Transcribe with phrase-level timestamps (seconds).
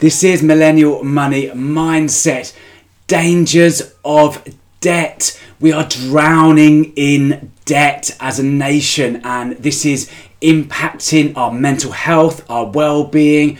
[0.00, 2.54] This is Millennial Money Mindset.
[3.08, 4.44] Dangers of
[4.80, 5.36] debt.
[5.58, 10.08] We are drowning in debt as a nation, and this is
[10.40, 13.58] impacting our mental health, our well being,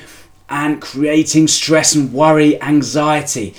[0.49, 3.57] and creating stress and worry, anxiety.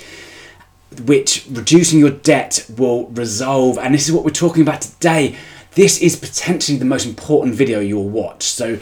[1.04, 5.36] Which reducing your debt will resolve, and this is what we're talking about today.
[5.74, 8.44] This is potentially the most important video you'll watch.
[8.44, 8.78] So,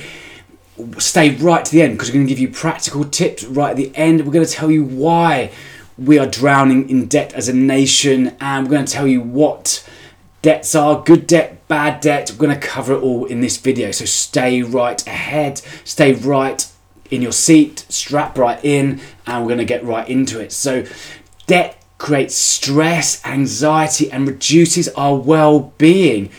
[0.98, 3.76] stay right to the end because we're going to give you practical tips right at
[3.76, 4.24] the end.
[4.24, 5.50] We're going to tell you why
[5.96, 9.88] we are drowning in debt as a nation, and we're going to tell you what
[10.42, 12.30] debts are good debt, bad debt.
[12.30, 13.90] We're going to cover it all in this video.
[13.90, 16.70] So stay right ahead, stay right
[17.10, 20.52] in your seat, strap right in, and we're going to get right into it.
[20.52, 20.84] So,
[21.46, 26.30] debt creates stress, anxiety, and reduces our well being.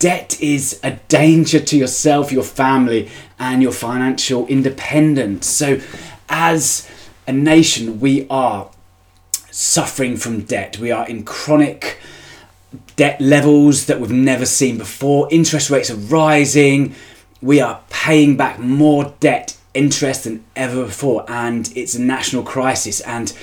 [0.00, 5.46] Debt is a danger to yourself, your family, and your financial independence.
[5.46, 5.78] So,
[6.28, 6.90] as
[7.26, 8.70] a nation, we are
[9.50, 10.78] suffering from debt.
[10.78, 12.00] We are in chronic
[12.96, 15.28] debt levels that we've never seen before.
[15.30, 16.94] Interest rates are rising.
[17.42, 23.02] We are paying back more debt interest than ever before, and it's a national crisis.
[23.02, 23.36] And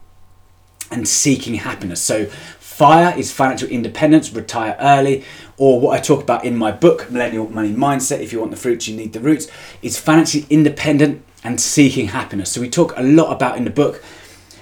[0.91, 2.01] and seeking happiness.
[2.01, 2.29] So,
[2.73, 5.23] FIRE is financial independence, retire early,
[5.57, 8.57] or what I talk about in my book, Millennial Money Mindset, if you want the
[8.57, 9.47] fruits, you need the roots,
[9.83, 12.51] is financially independent and seeking happiness.
[12.51, 14.03] So, we talk a lot about in the book,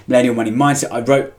[0.06, 0.92] Millennial Money Mindset.
[0.92, 1.32] I wrote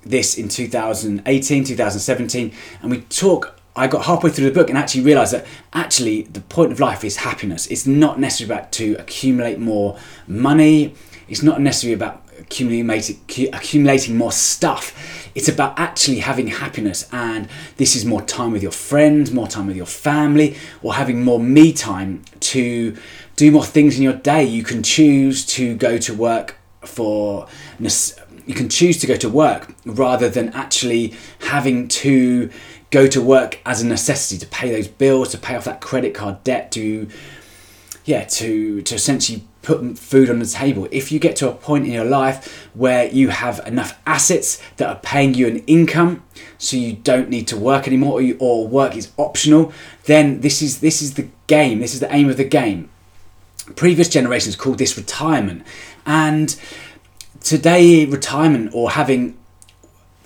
[0.00, 5.02] this in 2018, 2017, and we talk I got halfway through the book and actually
[5.02, 7.66] realized that actually the point of life is happiness.
[7.66, 9.98] It's not necessarily about to accumulate more
[10.28, 10.94] money.
[11.28, 13.18] It's not necessarily about accumulating
[13.52, 15.23] accumulating more stuff.
[15.34, 19.66] It's about actually having happiness, and this is more time with your friends, more time
[19.66, 22.96] with your family, or having more me time to
[23.36, 24.44] do more things in your day.
[24.44, 27.48] You can choose to go to work for
[28.46, 32.50] you can choose to go to work rather than actually having to
[32.90, 36.14] go to work as a necessity to pay those bills, to pay off that credit
[36.14, 37.08] card debt, to
[38.04, 40.86] yeah, to to essentially put food on the table.
[40.90, 44.88] If you get to a point in your life where you have enough assets that
[44.88, 46.22] are paying you an income,
[46.58, 49.72] so you don't need to work anymore, or, you, or work is optional,
[50.04, 51.80] then this is this is the game.
[51.80, 52.90] This is the aim of the game.
[53.74, 55.66] Previous generations called this retirement,
[56.06, 56.54] and
[57.40, 59.36] today retirement or having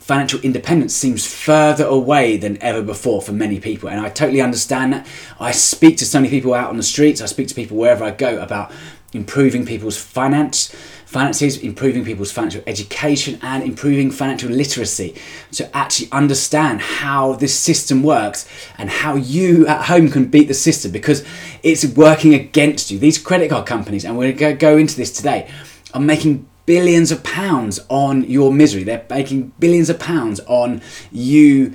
[0.09, 3.91] financial independence seems further away than ever before for many people.
[3.91, 5.07] And I totally understand that.
[5.39, 8.03] I speak to so many people out on the streets, I speak to people wherever
[8.05, 8.73] I go about
[9.13, 10.75] improving people's finance
[11.07, 15.15] finances improving people's financial education and improving financial literacy
[15.51, 18.47] to actually understand how this system works
[18.77, 21.25] and how you at home can beat the system because
[21.63, 25.11] it's working against you these credit card companies and we're going to go into this
[25.11, 25.51] today
[25.95, 28.83] are making billions of pounds on your misery.
[28.83, 31.75] They're making billions of pounds on you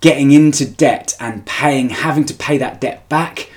[0.00, 3.52] getting into debt and paying, having to pay that debt back.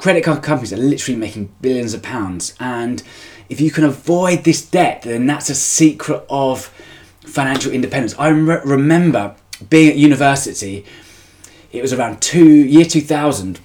[0.00, 2.54] Credit card companies are literally making billions of pounds.
[2.58, 3.02] And
[3.50, 6.72] if you can avoid this debt, then that's a secret of
[7.20, 8.14] financial independence.
[8.18, 9.34] I re- remember
[9.68, 10.86] being at university.
[11.70, 13.60] It was around two year two thousand.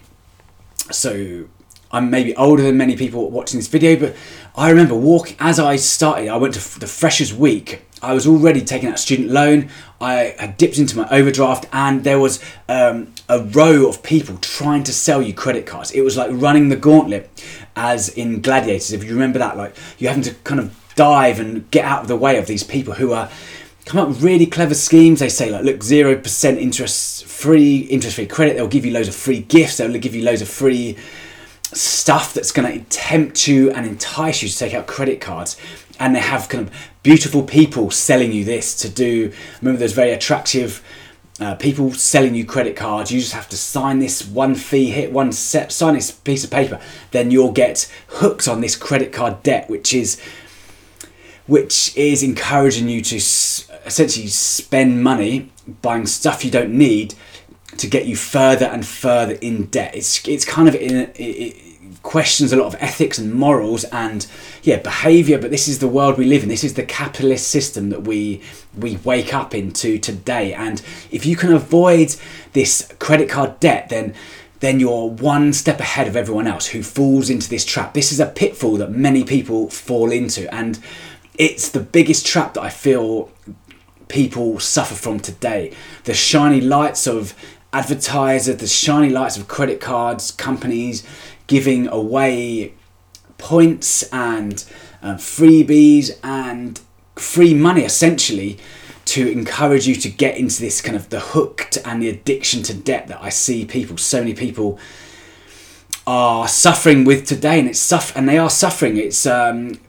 [0.92, 1.46] So
[1.90, 4.14] I'm maybe older than many people watching this video, but
[4.58, 6.28] I remember walking as I started.
[6.28, 7.82] I went to the freshers week.
[8.06, 9.70] I was already taking out student loan.
[10.00, 14.84] I had dipped into my overdraft, and there was um, a row of people trying
[14.84, 15.92] to sell you credit cards.
[15.92, 17.30] It was like running the gauntlet,
[17.76, 18.92] as in Gladiators.
[18.92, 22.08] If you remember that, like you having to kind of dive and get out of
[22.08, 23.30] the way of these people who are
[23.86, 25.20] come up with really clever schemes.
[25.20, 28.56] They say like, look, zero percent interest free, interest free credit.
[28.56, 29.78] They'll give you loads of free gifts.
[29.78, 30.98] They'll give you loads of free
[31.74, 35.58] stuff that's going to tempt you and entice you to take out credit cards.
[36.00, 36.74] And they have kind of
[37.06, 39.32] beautiful people selling you this to do.
[39.62, 40.84] Remember, there's very attractive.
[41.40, 45.12] Uh, people selling you credit cards, you just have to sign this one fee, hit
[45.12, 46.82] one set, sign this piece of paper,
[47.12, 50.20] then you'll get hooked on this credit card debt, which is
[51.46, 55.52] which is encouraging you to essentially spend money
[55.84, 57.14] buying stuff you don't need
[57.78, 59.94] to get you further and further in debt.
[59.94, 61.65] It's it's kind of in, it, it
[62.06, 64.28] questions a lot of ethics and morals and
[64.62, 66.50] yeah behavior but this is the world we live in.
[66.50, 68.42] This is the capitalist system that we
[68.78, 70.54] we wake up into today.
[70.54, 70.82] And
[71.12, 72.16] if you can avoid
[72.54, 74.14] this credit card debt then
[74.60, 77.94] then you're one step ahead of everyone else who falls into this trap.
[77.94, 80.80] This is a pitfall that many people fall into and
[81.38, 83.32] it's the biggest trap that I feel
[84.08, 85.74] people suffer from today.
[86.04, 87.34] The shiny lights of
[87.76, 91.06] advertisers, the shiny lights of credit cards, companies
[91.48, 92.74] giving away
[93.38, 94.64] points and
[95.04, 96.80] uh, freebies and
[97.18, 98.58] free money essentially
[99.04, 102.74] to encourage you to get into this kind of the hooked and the addiction to
[102.74, 104.80] debt that I see people, so many people
[106.08, 108.98] are suffering with today, and it's suff- and they are suffering.
[108.98, 109.80] It's um,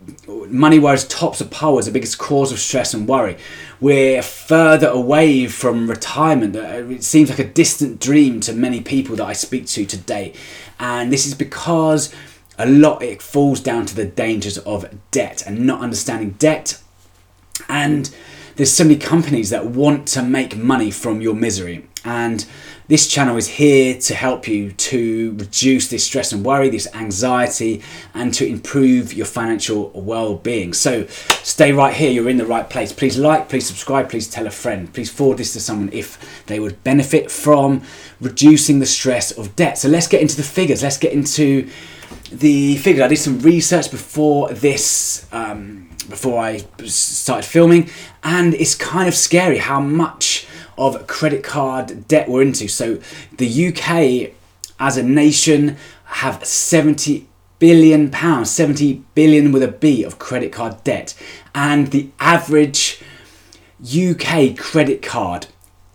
[0.48, 3.36] money worries tops of pole as the biggest cause of stress and worry.
[3.80, 6.56] We're further away from retirement.
[6.56, 10.32] Uh, it seems like a distant dream to many people that I speak to today,
[10.80, 12.14] and this is because
[12.58, 16.80] a lot it falls down to the dangers of debt and not understanding debt
[17.68, 18.14] and
[18.56, 22.46] there's so many companies that want to make money from your misery and
[22.88, 27.82] this channel is here to help you to reduce this stress and worry, this anxiety,
[28.14, 30.72] and to improve your financial well being.
[30.72, 32.92] So stay right here, you're in the right place.
[32.92, 36.60] Please like, please subscribe, please tell a friend, please forward this to someone if they
[36.60, 37.82] would benefit from
[38.20, 39.78] reducing the stress of debt.
[39.78, 41.68] So let's get into the figures, let's get into
[42.30, 43.02] the figures.
[43.02, 45.26] I did some research before this.
[45.32, 47.90] Um, before I started filming,
[48.22, 50.46] and it's kind of scary how much
[50.78, 52.68] of credit card debt we're into.
[52.68, 52.98] So
[53.36, 54.32] the UK
[54.78, 57.26] as a nation have 70
[57.58, 61.14] billion pounds, 70 billion with a B of credit card debt.
[61.54, 63.00] And the average
[63.82, 65.46] UK credit card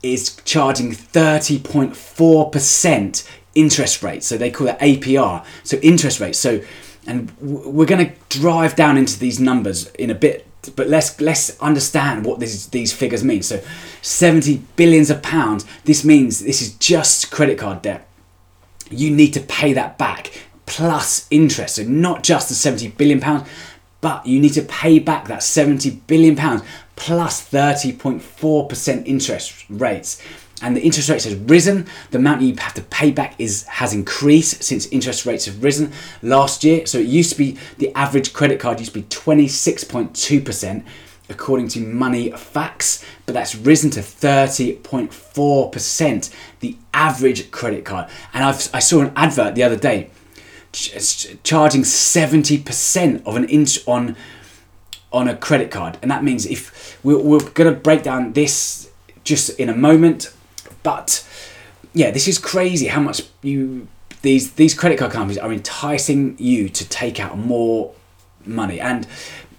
[0.01, 4.23] is charging 30.4% interest rate.
[4.23, 5.45] So they call it APR.
[5.63, 6.35] So interest rate.
[6.35, 6.61] So
[7.07, 10.45] and we're going to drive down into these numbers in a bit
[10.75, 13.41] but let's let's understand what this, these figures mean.
[13.41, 13.61] So,
[14.01, 15.65] 70 billions of pounds.
[15.85, 18.07] This means this is just credit card debt.
[18.89, 20.31] You need to pay that back
[20.65, 21.75] plus interest.
[21.75, 23.47] So not just the 70 billion pounds,
[23.99, 26.63] but you need to pay back that 70 billion pounds
[26.95, 30.21] plus 30.4% interest rates
[30.61, 31.87] and the interest rates has risen.
[32.11, 35.91] The amount you have to pay back is has increased since interest rates have risen
[36.21, 36.85] last year.
[36.85, 40.83] So it used to be the average credit card used to be 26.2%
[41.29, 48.09] according to Money Facts, but that's risen to 30.4% the average credit card.
[48.33, 50.09] And I've, I saw an advert the other day
[50.71, 54.15] charging 70% of an inch on
[55.13, 58.89] on a credit card and that means if we're, we're going to break down this
[59.25, 60.33] just in a moment
[60.83, 61.27] but
[61.93, 63.87] yeah, this is crazy how much you
[64.21, 67.93] these these credit card companies are enticing you to take out more
[68.45, 69.07] money and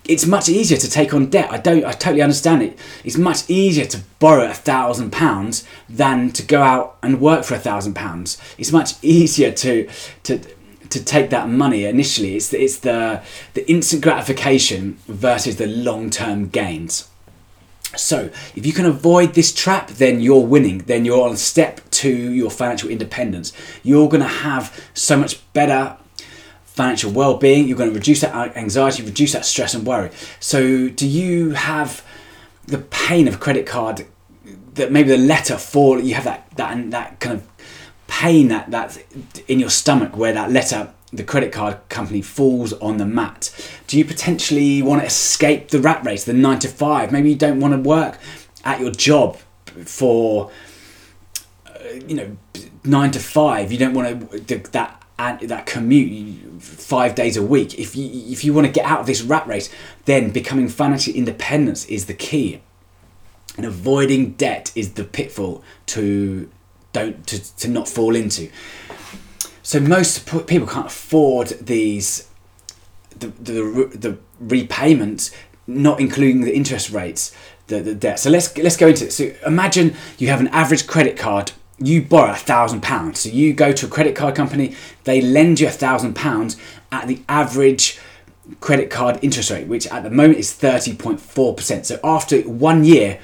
[0.05, 1.51] it's much easier to take on debt.
[1.53, 1.85] I don't.
[1.85, 2.79] I totally understand it.
[3.05, 7.55] It's much easier to borrow a thousand pounds than to go out and work for
[7.55, 8.39] a thousand pounds.
[8.59, 9.89] It's much easier to
[10.25, 10.41] to
[10.89, 12.37] to take that money initially.
[12.37, 13.23] It's the, it's the
[13.55, 17.09] the instant gratification versus the long term gains.
[17.97, 20.79] So, if you can avoid this trap, then you're winning.
[20.79, 23.53] Then you're on a step to your financial independence.
[23.83, 25.97] You're going to have so much better
[26.65, 27.69] financial well-being.
[27.69, 30.11] You're going to reduce that anxiety, reduce that stress and worry.
[30.41, 32.05] So, do you have
[32.67, 34.07] the pain of credit card?
[34.75, 37.47] That maybe the letter for you have that that that kind of
[38.07, 38.99] pain that that
[39.49, 43.51] in your stomach where that letter the credit card company falls on the mat?
[43.87, 47.13] Do you potentially want to escape the rat race, the nine to five?
[47.13, 48.19] Maybe you don't want to work
[48.65, 49.39] at your job
[49.85, 50.51] for,
[51.67, 51.71] uh,
[52.07, 52.37] you know,
[52.85, 53.71] nine to five.
[53.71, 57.79] You don't want to that that commute five days a week.
[57.79, 59.71] If you if you want to get out of this rat race,
[60.05, 62.61] then becoming financially independent is the key,
[63.57, 66.51] and avoiding debt is the pitfall to
[66.93, 68.51] don't to, to not fall into.
[69.73, 72.29] So most people can't afford these
[73.19, 75.31] the the, the repayments,
[75.67, 77.35] not including the interest rates,
[77.69, 78.21] the, the debt.
[78.21, 79.13] So let's let's go into it.
[79.15, 81.53] So imagine you have an average credit card.
[81.79, 83.21] You borrow a thousand pounds.
[83.21, 84.77] So you go to a credit card company.
[85.05, 86.59] They lend you a thousand pounds
[86.91, 87.99] at the average
[88.61, 91.87] credit card interest rate, which at the moment is thirty point four percent.
[91.87, 93.21] So after one year,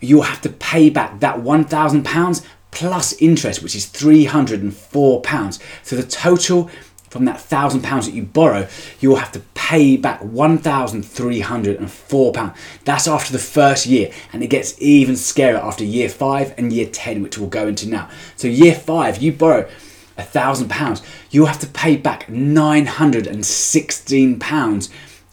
[0.00, 2.40] you'll have to pay back that one thousand pounds
[2.70, 5.58] plus interest, which is £304.
[5.82, 6.70] So the total
[7.10, 8.68] from that £1,000 that you borrow,
[9.00, 12.54] you will have to pay back £1,304.
[12.84, 16.86] That's after the first year, and it gets even scarier after year five and year
[16.86, 18.08] 10, which we'll go into now.
[18.36, 19.68] So, year five, you borrow
[20.16, 24.88] £1,000, you'll have to pay back £916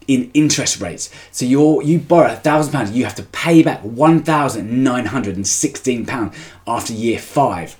[0.08, 1.10] in interest rates.
[1.32, 5.06] So you you borrow a thousand pounds, you have to pay back one thousand nine
[5.06, 6.36] hundred and sixteen pounds
[6.66, 7.76] after year five.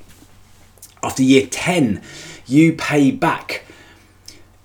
[1.04, 2.02] After year ten,
[2.46, 3.64] you pay back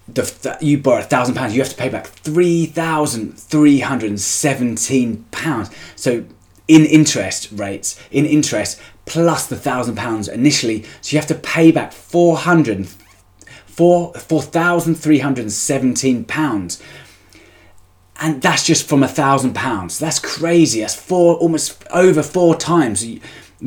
[0.09, 4.11] the you borrow a thousand pounds, you have to pay back three thousand three hundred
[4.11, 5.71] and seventeen pounds.
[5.95, 6.25] So
[6.69, 11.71] in interest rates, in interest plus the thousand pounds initially, so you have to pay
[11.71, 12.88] back four hundred
[13.66, 16.83] four four thousand three hundred and seventeen pounds
[18.23, 19.99] and that's just from a thousand pounds.
[19.99, 20.81] That's crazy.
[20.81, 23.21] That's four, almost over four times you,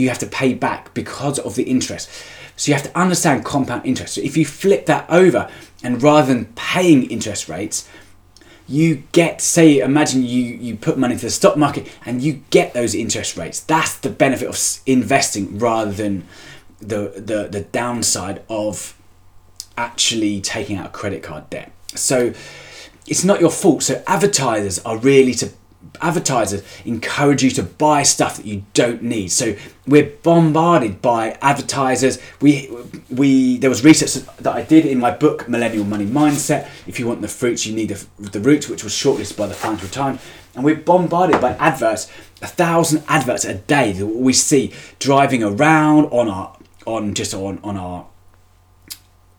[0.07, 2.09] have to pay back because of the interest.
[2.55, 4.13] So you have to understand compound interest.
[4.13, 5.51] So if you flip that over,
[5.83, 7.88] and rather than paying interest rates,
[8.67, 12.74] you get say imagine you you put money into the stock market and you get
[12.74, 16.25] those interest rates that's the benefit of investing rather than
[16.79, 19.00] the the, the downside of
[19.77, 22.33] actually taking out a credit card debt so
[23.07, 23.83] it's not your fault.
[23.83, 25.51] So advertisers are really to
[26.01, 29.29] advertisers encourage you to buy stuff that you don't need.
[29.29, 29.55] So
[29.88, 32.19] we're bombarded by advertisers.
[32.41, 32.69] We
[33.09, 36.69] we there was research that I did in my book Millennial Money Mindset.
[36.88, 39.53] If you want the fruits, you need the, the roots, which was shortlisted by the
[39.53, 40.21] Financial Times.
[40.55, 42.09] And we're bombarded by adverts,
[42.41, 47.59] a thousand adverts a day that we see driving around on our on just on
[47.63, 48.07] on our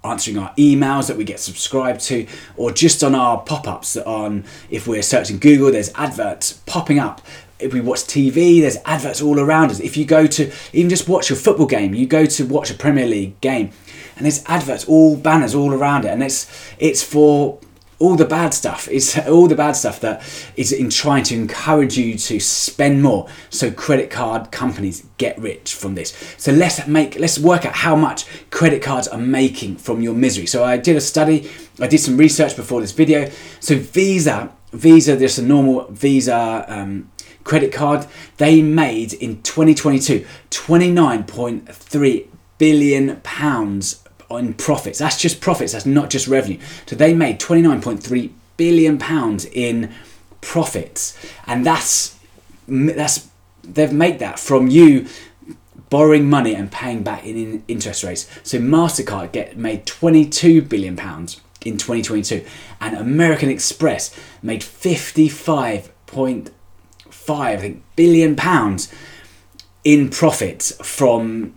[0.06, 4.44] answering our emails that we get subscribed to, or just on our pop ups on
[4.70, 7.20] if we're searching Google, there's adverts popping up.
[7.58, 9.80] If we watch TV, there's adverts all around us.
[9.80, 12.75] If you go to even just watch a football game, you go to watch a
[12.75, 13.70] Premier League game,
[14.16, 16.46] and there's adverts, all banners all around it, and it's
[16.78, 17.58] it's for
[17.98, 18.88] all the bad stuff.
[18.90, 20.22] It's all the bad stuff that
[20.56, 23.28] is in trying to encourage you to spend more.
[23.50, 26.14] So credit card companies get rich from this.
[26.36, 30.46] So let's make let's work out how much credit cards are making from your misery.
[30.46, 31.50] So I did a study.
[31.80, 33.30] I did some research before this video.
[33.60, 36.64] So Visa, Visa, just a normal Visa.
[36.68, 37.10] Um,
[37.44, 38.04] credit card
[38.38, 42.26] they made in 2022 29.3
[42.58, 44.99] billion pounds on profits.
[44.99, 45.73] That's just profits.
[45.73, 46.59] That's not just revenue.
[46.87, 49.92] So they made 29.3 billion pounds in
[50.40, 51.16] profits,
[51.47, 52.18] and that's
[52.68, 53.28] that's
[53.62, 55.06] they've made that from you
[55.88, 58.28] borrowing money and paying back in interest rates.
[58.42, 62.45] So Mastercard get made 22 billion pounds in 2022,
[62.80, 66.50] and American Express made 55.5
[67.28, 68.92] I think billion pounds
[69.85, 71.54] in profits from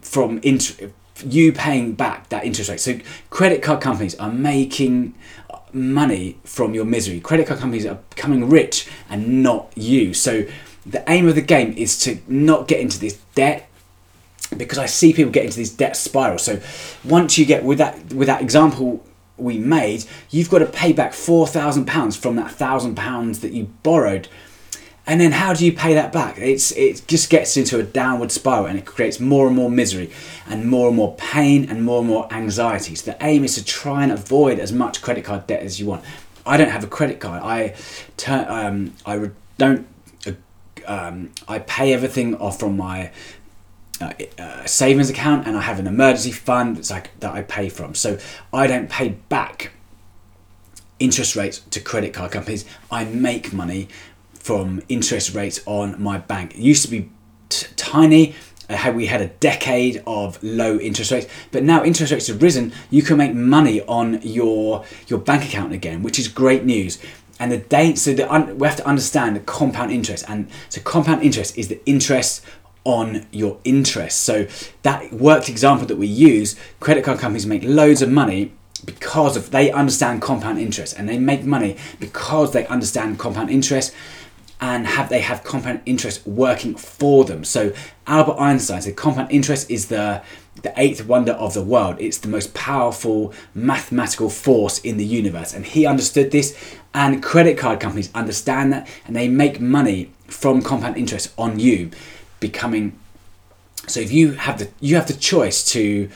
[0.00, 0.92] from int-
[1.24, 2.80] you paying back that interest rate.
[2.80, 2.98] So
[3.30, 5.14] credit card companies are making
[5.72, 7.20] money from your misery.
[7.20, 10.14] Credit card companies are becoming rich and not you.
[10.14, 10.46] So
[10.84, 13.68] the aim of the game is to not get into this debt
[14.56, 16.38] because I see people get into this debt spiral.
[16.38, 16.60] So
[17.04, 19.04] once you get with that with that example
[19.36, 23.52] we made, you've got to pay back four thousand pounds from that thousand pounds that
[23.52, 24.28] you borrowed
[25.06, 26.38] and then how do you pay that back?
[26.38, 30.10] It's it just gets into a downward spiral and it creates more and more misery
[30.48, 32.96] and more and more pain and more and more anxiety.
[32.96, 35.86] So the aim is to try and avoid as much credit card debt as you
[35.86, 36.04] want.
[36.44, 37.42] I don't have a credit card.
[37.42, 37.76] I
[38.16, 39.86] turn um, I don't
[40.26, 40.32] uh,
[40.86, 43.12] um, I pay everything off from my
[44.00, 47.68] uh, uh, savings account and I have an emergency fund that's like that I pay
[47.68, 47.94] from.
[47.94, 48.18] So
[48.52, 49.70] I don't pay back
[50.98, 52.64] interest rates to credit card companies.
[52.90, 53.88] I make money
[54.46, 56.54] from interest rates on my bank.
[56.54, 57.10] It used to be
[57.48, 58.36] t- tiny
[58.68, 62.72] uh, we had a decade of low interest rates, but now interest rates have risen.
[62.90, 67.00] You can make money on your your bank account again, which is great news.
[67.38, 68.24] And the date, so the,
[68.56, 72.44] we have to understand the compound interest, and so compound interest is the interest
[72.84, 74.20] on your interest.
[74.20, 74.46] So
[74.82, 78.52] that worked example that we use, credit card companies make loads of money
[78.84, 83.92] because of they understand compound interest and they make money because they understand compound interest
[84.60, 87.44] and have they have compound interest working for them.
[87.44, 87.72] So
[88.06, 90.22] Albert Einstein said compound interest is the
[90.62, 91.96] the eighth wonder of the world.
[92.00, 95.52] It's the most powerful mathematical force in the universe.
[95.52, 96.56] And he understood this
[96.94, 101.90] and credit card companies understand that and they make money from compound interest on you
[102.40, 102.98] becoming
[103.86, 106.10] so if you have the you have the choice to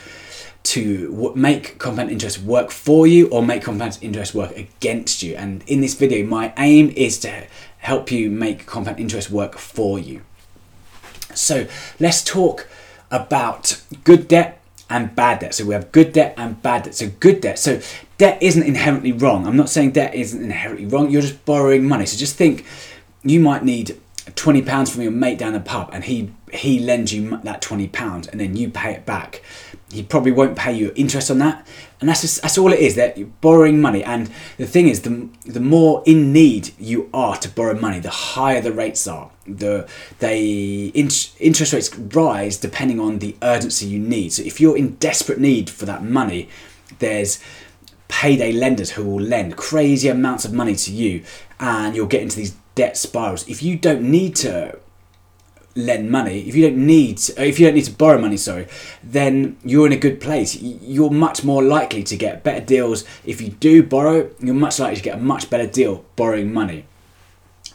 [0.62, 5.34] to make compound interest work for you or make compound interest work against you.
[5.34, 7.46] And in this video, my aim is to
[7.80, 10.22] help you make compound interest work for you.
[11.34, 11.66] So
[11.98, 12.68] let's talk
[13.10, 15.54] about good debt and bad debt.
[15.54, 16.94] So we have good debt and bad debt.
[16.94, 17.58] So good debt.
[17.58, 17.80] So
[18.18, 19.46] debt isn't inherently wrong.
[19.46, 21.10] I'm not saying debt isn't inherently wrong.
[21.10, 22.06] You're just borrowing money.
[22.06, 22.64] So just think
[23.22, 23.98] you might need
[24.34, 27.88] 20 pounds from your mate down the pub and he he lends you that 20
[27.88, 29.42] pounds and then you pay it back.
[29.90, 31.66] He probably won't pay you interest on that.
[32.00, 32.94] And that's just, that's all it is.
[32.96, 34.02] That you're borrowing money.
[34.04, 38.10] And the thing is the, the more in need you are to borrow money the
[38.10, 39.30] higher the rates are.
[39.46, 41.08] The they in,
[41.38, 44.32] interest rates rise depending on the urgency you need.
[44.32, 46.48] So if you're in desperate need for that money
[46.98, 47.40] there's
[48.08, 51.22] payday lenders who will lend crazy amounts of money to you
[51.60, 54.78] and you'll get into these debt spirals if you don't need to
[55.76, 58.66] lend money, if you don't need, if you don't need to borrow money, sorry,
[59.02, 60.60] then you're in a good place.
[60.60, 64.30] You're much more likely to get better deals if you do borrow.
[64.40, 66.86] You're much likely to get a much better deal borrowing money.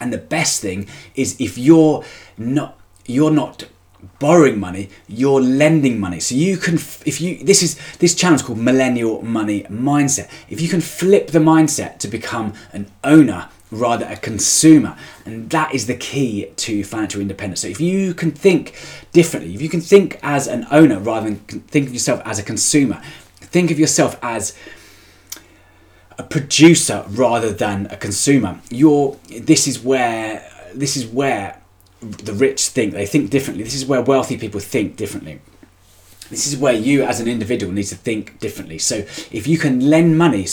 [0.00, 2.04] And the best thing is if you're
[2.36, 3.64] not, you're not
[4.18, 8.42] borrowing money you're lending money so you can if you this is this channel is
[8.42, 14.06] called millennial money mindset if you can flip the mindset to become an owner rather
[14.06, 14.96] a consumer.
[15.24, 17.60] And that is the key to financial independence.
[17.60, 18.74] So if you can think
[19.12, 22.42] differently, if you can think as an owner rather than think of yourself as a
[22.42, 23.02] consumer,
[23.40, 24.56] think of yourself as
[26.18, 28.60] a producer rather than a consumer.
[28.70, 31.60] You're this is where this is where
[32.00, 32.94] the rich think.
[32.94, 33.64] They think differently.
[33.64, 35.40] This is where wealthy people think differently.
[36.30, 38.78] This is where you as an individual need to think differently.
[38.78, 38.96] So
[39.30, 40.46] if you can lend money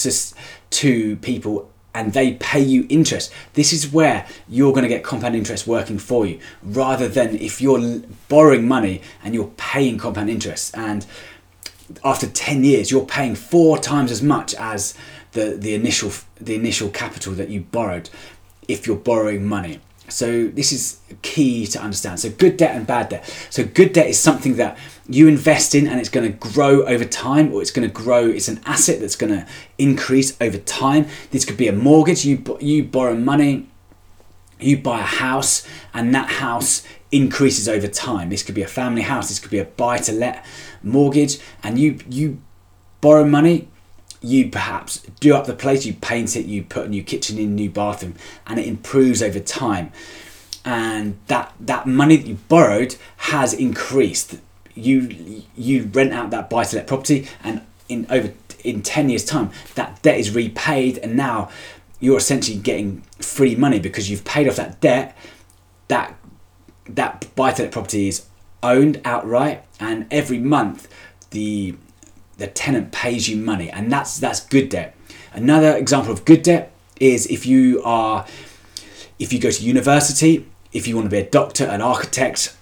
[0.70, 3.32] to people and they pay you interest.
[3.54, 7.62] This is where you're going to get compound interest working for you rather than if
[7.62, 11.06] you're borrowing money and you're paying compound interest and
[12.04, 14.98] after 10 years you're paying four times as much as
[15.34, 18.10] the, the initial the initial capital that you borrowed
[18.68, 19.80] if you're borrowing money.
[20.10, 22.20] So this is key to understand.
[22.20, 23.26] So good debt and bad debt.
[23.50, 24.78] So good debt is something that
[25.08, 28.26] you invest in and it's going to grow over time or it's going to grow
[28.26, 29.46] it's an asset that's going to
[29.78, 31.08] increase over time.
[31.32, 33.68] This could be a mortgage, you you borrow money,
[34.60, 38.30] you buy a house and that house increases over time.
[38.30, 40.46] This could be a family house, this could be a buy to let
[40.82, 42.42] mortgage and you you
[43.02, 43.68] borrow money
[44.24, 47.56] you perhaps do up the place, you paint it, you put a new kitchen in,
[47.56, 48.16] new bathroom,
[48.48, 49.92] and it improves over time.
[50.64, 54.38] And that that money that you borrowed has increased.
[54.76, 58.34] You you rent out that buy to let property, and in over
[58.64, 61.50] in ten years' time, that debt is repaid, and now
[62.00, 65.18] you're essentially getting free money because you've paid off that debt.
[65.88, 66.16] That
[66.86, 68.26] that buy to let property is
[68.62, 70.88] owned outright, and every month
[71.30, 71.76] the
[72.38, 74.96] the tenant pays you money, and that's that's good debt.
[75.34, 78.26] Another example of good debt is if you are
[79.20, 82.56] if you go to university, if you want to be a doctor, an architect,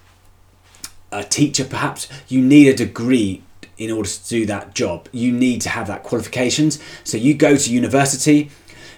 [1.11, 3.43] a teacher perhaps, you need a degree
[3.77, 5.09] in order to do that job.
[5.11, 6.79] You need to have that qualifications.
[7.03, 8.51] So you go to university,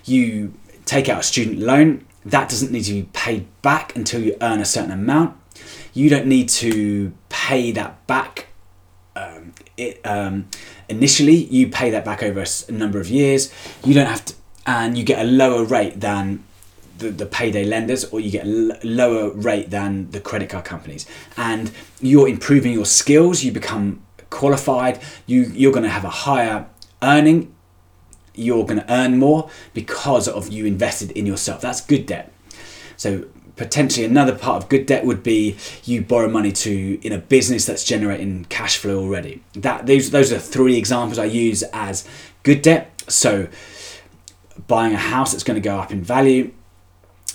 [0.06, 0.54] you
[0.86, 4.60] take out a student loan, that doesn't need to be paid back until you earn
[4.60, 5.38] a certain amount.
[5.93, 8.47] You don't need to pay that back
[9.15, 10.47] um, it, um,
[10.89, 14.34] initially you pay that back over a number of years you don't have to
[14.65, 16.43] and you get a lower rate than
[17.04, 20.66] the, the payday lenders or you get a l- lower rate than the credit card
[20.66, 21.06] companies
[21.38, 26.66] and you're improving your skills you become qualified you you're going to have a higher
[27.02, 27.54] earning
[28.36, 32.34] you're going to earn more because of you invested in yourself that's good debt
[32.98, 37.18] so potentially another part of good debt would be you borrow money to in a
[37.18, 39.44] business that's generating cash flow already.
[39.54, 42.08] That those those are three examples I use as
[42.44, 43.04] good debt.
[43.08, 43.48] So
[44.68, 46.52] buying a house that's going to go up in value,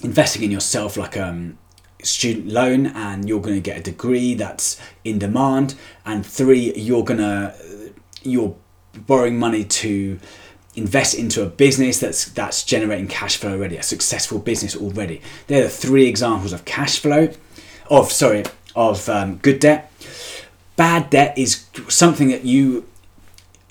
[0.02, 1.58] investing in yourself like um
[2.02, 5.74] student loan and you're going to get a degree that's in demand
[6.06, 7.52] and three you're going to
[8.22, 8.54] you're
[9.06, 10.18] borrowing money to
[10.76, 15.20] invest into a business that's that's generating cash flow already a successful business already.
[15.46, 17.30] They're the three examples of cash flow
[17.90, 18.44] of sorry
[18.76, 19.92] of um, good debt.
[20.76, 22.86] Bad debt is something that you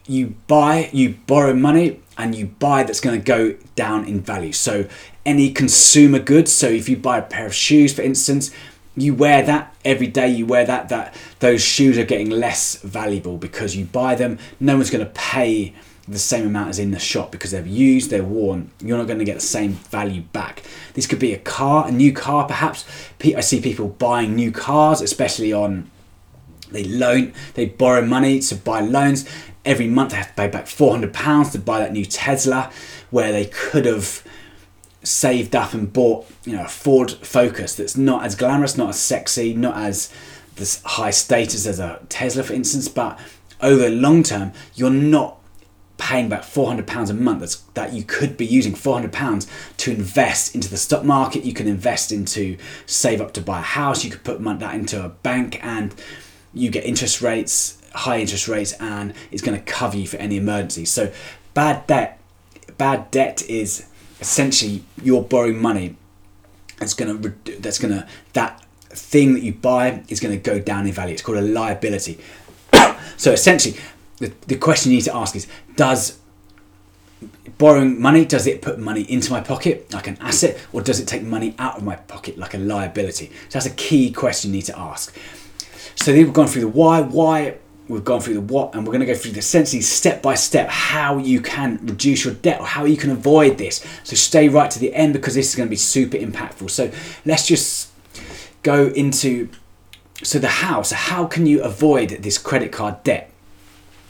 [0.06, 4.52] you buy you borrow money and you buy that's going to go down in value.
[4.52, 4.88] So
[5.28, 6.52] any consumer goods.
[6.52, 8.50] So if you buy a pair of shoes for instance
[8.96, 13.38] you wear that every day you wear that that those shoes are getting less valuable
[13.38, 14.40] because you buy them.
[14.60, 15.76] No one's going to pay
[16.08, 18.72] the same amount as in the shop because they're used they're worn.
[18.82, 20.64] You're not going to get the same value back.
[20.96, 22.86] This could be a car a new car perhaps.
[23.24, 25.92] I see people buying new cars especially on
[26.72, 29.30] they loan they borrow money to buy loans.
[29.64, 32.72] Every month they have to pay back 400 pounds to buy that new tesla
[33.12, 34.24] where they could have
[35.08, 39.00] saved up and bought you know a Ford Focus that's not as glamorous, not as
[39.00, 40.14] sexy, not as
[40.56, 42.88] this high status as a Tesla, for instance.
[42.88, 43.20] But
[43.62, 45.38] over long term, you're not
[45.98, 49.92] paying back 400 pounds a month that's, that you could be using 400 pounds to
[49.92, 54.06] invest into the stock market you can invest into save up to buy a house
[54.06, 55.96] you could put that into a bank and
[56.54, 60.38] you get interest rates high interest rates and it's going to cover you for any
[60.38, 61.12] emergency so
[61.56, 62.20] bad debt
[62.78, 63.88] bad debt is
[64.20, 65.96] essentially you're borrowing money
[66.78, 70.60] that's going to that's going to that thing that you buy is going to go
[70.60, 71.14] down in value.
[71.14, 72.20] It's called a liability.
[73.18, 73.76] So essentially
[74.20, 76.20] the, the question you need to ask is does
[77.58, 81.08] borrowing money does it put money into my pocket like an asset or does it
[81.08, 83.32] take money out of my pocket like a liability?
[83.50, 85.16] So that's a key question you need to ask.
[85.96, 87.58] So then we've gone through the why why
[87.90, 90.36] we've gone through the what and we're going to go through the essentially step by
[90.36, 93.86] step how you can reduce your debt or how you can avoid this.
[94.04, 96.70] So stay right to the end because this is going to be super impactful.
[96.70, 96.92] So
[97.26, 97.90] let's just
[98.64, 99.50] go into
[100.24, 103.32] so the how so how can you avoid this credit card debt?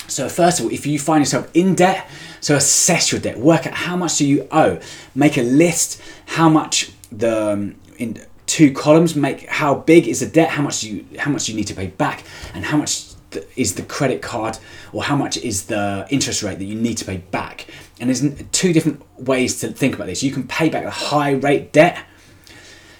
[0.07, 2.09] So first of all if you find yourself in debt
[2.41, 3.37] so assess your debt.
[3.37, 4.79] Work out how much do you owe.
[5.13, 10.25] Make a list how much the um, in two columns make how big is the
[10.25, 12.77] debt how much do you how much do you need to pay back and how
[12.77, 13.06] much
[13.55, 14.57] is the credit card
[14.93, 17.67] or how much is the interest rate that you need to pay back.
[17.99, 20.23] And there's two different ways to think about this.
[20.23, 22.03] You can pay back the high rate debt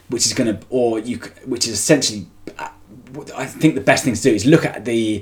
[0.10, 2.26] which is going to or you which is essentially
[3.36, 5.22] i think the best thing to do is look at the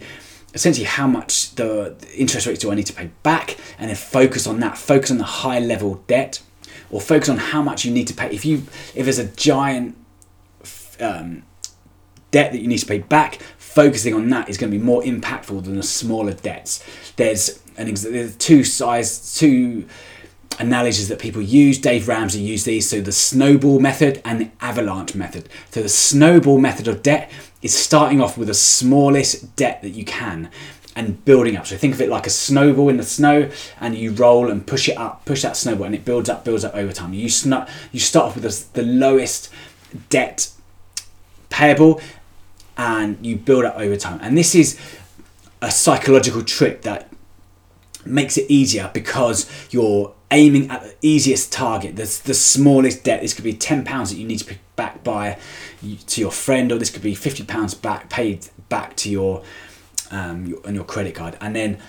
[0.53, 4.47] essentially how much the interest rates do i need to pay back and then focus
[4.47, 4.77] on that.
[4.77, 6.41] Focus on the high level debt
[6.89, 8.33] or focus on how much you need to pay.
[8.33, 8.63] If you
[8.93, 9.95] if there's a giant
[10.99, 11.43] um,
[12.31, 13.39] debt that you need to pay back
[13.75, 16.83] focusing on that is going to be more impactful than the smaller debts.
[17.17, 19.85] There's an ex- there's two size two
[20.59, 21.77] analogies that people use.
[21.77, 22.89] Dave Ramsey used these.
[22.89, 25.49] So the snowball method and the avalanche method.
[25.71, 27.29] So the snowball method of debt
[27.61, 30.49] is starting off with the smallest debt that you can
[30.95, 31.67] and building up.
[31.67, 33.49] So think of it like a snowball in the snow,
[33.81, 36.63] and you roll and push it up, push that snowball, and it builds up, builds
[36.63, 37.13] up over time.
[37.13, 39.51] You sn- you start off with the, the lowest
[40.07, 40.49] debt
[41.49, 41.99] payable,
[42.77, 44.19] and you build up over time.
[44.21, 44.79] And this is
[45.61, 47.11] a psychological trick that
[48.05, 53.21] makes it easier because you're aiming at the easiest target, the, the smallest debt.
[53.21, 55.37] This could be £10 that you need to pay back by
[56.07, 59.43] to your friend, or this could be £50 back paid back to your,
[60.11, 61.37] um, your on your credit card.
[61.39, 61.79] And then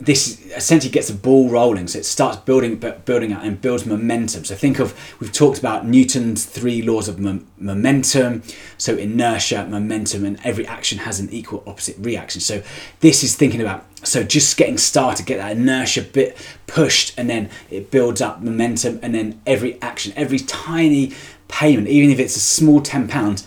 [0.00, 4.44] this essentially gets the ball rolling so it starts building building out and builds momentum.
[4.44, 8.42] So think of we've talked about newton's three laws of mo- momentum
[8.78, 12.40] so inertia momentum and every action has an equal opposite reaction.
[12.40, 12.62] So
[13.00, 16.36] this is thinking about so just getting started get that inertia bit
[16.66, 21.12] pushed and then it builds up momentum and then every action every tiny
[21.48, 23.46] payment even if it's a small 10 pounds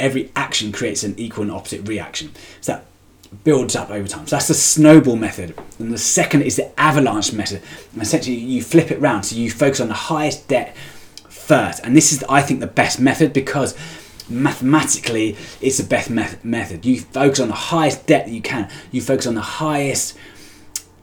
[0.00, 2.32] every action creates an equal and opposite reaction.
[2.60, 2.86] So that
[3.44, 4.26] builds up over time.
[4.26, 5.58] So that's the snowball method.
[5.78, 7.62] And the second is the avalanche method.
[7.92, 9.26] And essentially, you flip it round.
[9.26, 10.76] So you focus on the highest debt
[11.28, 11.84] first.
[11.84, 13.76] And this is, I think, the best method because
[14.28, 16.84] mathematically it's the best method.
[16.84, 18.70] You focus on the highest debt that you can.
[18.90, 20.16] You focus on the highest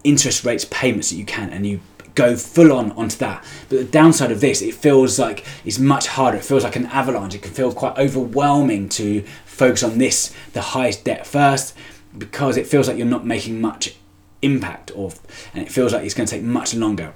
[0.04, 1.82] interest rates payments that you can, and you
[2.16, 3.44] go full on onto that.
[3.70, 6.38] But the downside of this, it feels like it's much harder.
[6.38, 7.36] It feels like an avalanche.
[7.36, 11.76] It can feel quite overwhelming to focus on this, the highest debt first,
[12.18, 13.96] because it feels like you're not making much
[14.42, 15.12] impact or
[15.54, 17.14] and it feels like it's going to take much longer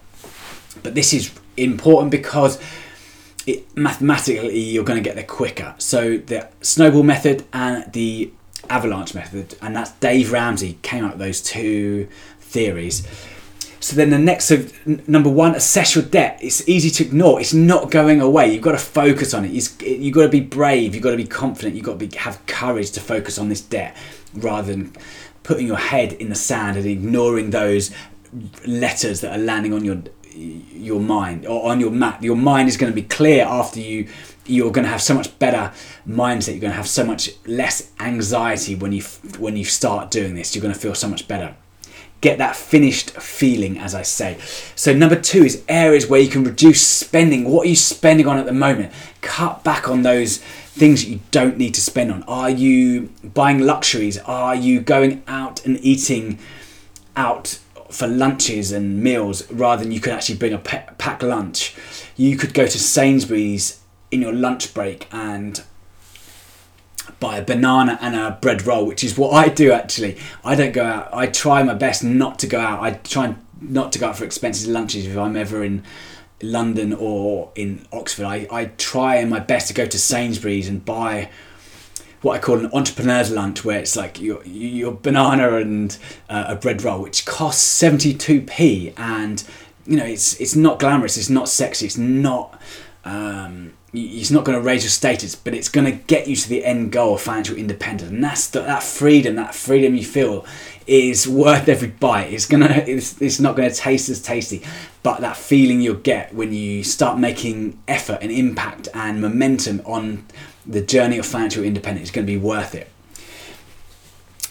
[0.82, 2.62] but this is important because
[3.46, 8.32] it, mathematically you're going to get there quicker so the snowball method and the
[8.70, 12.08] avalanche method and that's dave ramsey came up with those two
[12.40, 13.08] theories
[13.80, 14.50] So then the next,
[15.10, 16.40] number one, assess your debt.
[16.42, 17.42] It's easy to ignore.
[17.42, 18.54] It's not going away.
[18.54, 19.52] You've got to focus on it.
[19.52, 20.96] You've got to be brave.
[20.96, 21.76] You've got to be confident.
[21.76, 23.94] You've got to be, have courage to focus on this debt
[24.36, 24.94] rather than
[25.44, 27.92] putting your head in the sand and ignoring those
[28.66, 30.02] letters that are landing on your
[30.36, 32.24] your mind or on your map.
[32.24, 34.08] Your mind is going to be clear after you.
[34.46, 35.72] You're going to have so much better
[36.08, 36.52] mindset.
[36.52, 39.04] You're going to have so much less anxiety when you
[39.38, 40.56] when you start doing this.
[40.56, 41.56] You're going to feel so much better.
[42.22, 44.38] Get that finished feeling, as I say.
[44.76, 47.50] So number two is areas where you can reduce spending.
[47.50, 48.94] What are you spending on at the moment?
[49.22, 50.42] Cut back on those
[50.74, 52.24] things that you don't need to spend on.
[52.24, 54.18] Are you buying luxuries?
[54.20, 56.40] Are you going out and eating
[57.16, 57.60] out
[57.94, 61.76] for lunches and meals rather than you could actually bring a pack lunch.
[62.16, 63.80] You could go to Sainsbury's
[64.12, 65.64] in your lunch break and
[67.20, 70.18] buy a banana and a bread roll, which is what I do actually.
[70.44, 71.14] I don't go out.
[71.14, 72.82] I try my best not to go out.
[72.82, 75.84] I try not to go out for expensive lunches if I'm ever in
[76.44, 78.26] London or in Oxford.
[78.26, 81.30] I, I try my best to go to Sainsbury's and buy
[82.22, 85.98] what I call an entrepreneur's lunch, where it's like your your banana and
[86.30, 89.44] uh, a bread roll, which costs seventy two p, and
[89.86, 92.62] you know it's it's not glamorous, it's not sexy, it's not.
[93.06, 96.50] Um, it's not going to raise your status, but it's going to get you to
[96.50, 99.36] the end goal of financial independence, and that's the, that freedom.
[99.36, 100.46] That freedom you feel
[100.88, 102.34] is worth every bite.
[102.34, 104.64] It's gonna, it's, it's not to taste as tasty,
[105.02, 110.26] but that feeling you'll get when you start making effort and impact and momentum on
[110.66, 112.90] the journey of financial independence is to be worth it.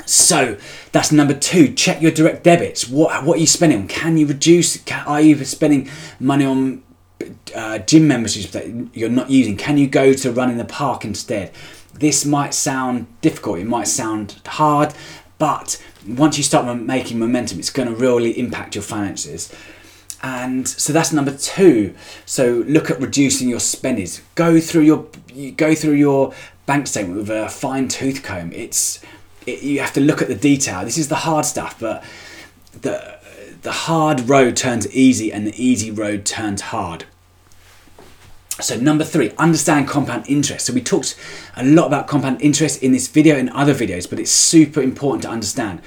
[0.05, 0.59] So
[0.90, 1.73] that's number two.
[1.75, 2.88] Check your direct debits.
[2.88, 3.88] What what are you spending on?
[3.88, 4.77] Can you reduce?
[4.79, 6.83] Can, are you spending money on
[7.55, 9.57] uh, gym memberships that you're not using?
[9.57, 11.53] Can you go to run in the park instead?
[11.95, 13.61] This might sound difficult.
[13.61, 14.92] It might sound hard,
[15.38, 19.53] but once you start making momentum, it's going to really impact your finances.
[20.23, 21.95] And so that's number two.
[22.27, 24.23] So look at reducing your spendings.
[24.35, 25.07] Go through your
[25.57, 26.33] go through your
[26.67, 28.53] bank statement with a fine tooth comb.
[28.53, 29.03] It's
[29.47, 30.85] it, you have to look at the detail.
[30.85, 32.05] This is the hard stuff, but
[32.81, 33.19] the
[33.62, 37.05] the hard road turns easy and the easy road turns hard.
[38.64, 40.66] So number three, understand compound interest.
[40.66, 41.16] So we talked
[41.57, 45.22] a lot about compound interest in this video and other videos, but it's super important
[45.25, 45.81] to understand.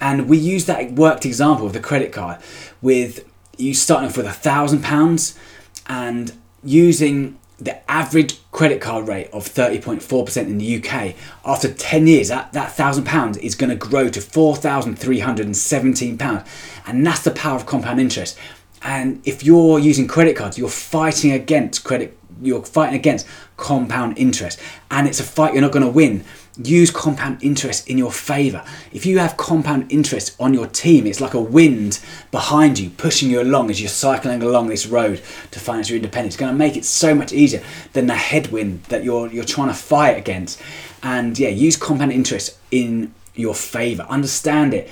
[0.00, 2.40] And we use that worked example of the credit card
[2.80, 5.38] with you starting off with a thousand pounds
[5.86, 6.32] and
[6.64, 12.52] using the average credit card rate of 30.4% in the UK, after 10 years, that,
[12.52, 16.46] that thousand pounds is going to grow to £4,317.
[16.86, 18.36] And that's the power of compound interest.
[18.84, 24.58] And if you're using credit cards, you're fighting against credit, you're fighting against compound interest.
[24.90, 26.24] And it's a fight you're not going to win
[26.58, 28.62] use compound interest in your favor.
[28.92, 33.30] If you have compound interest on your team, it's like a wind behind you, pushing
[33.30, 36.34] you along as you're cycling along this road to financial independence.
[36.34, 37.62] It's going to make it so much easier
[37.94, 40.60] than the headwind that you're you're trying to fight against.
[41.02, 44.02] And yeah, use compound interest in your favor.
[44.08, 44.90] Understand it.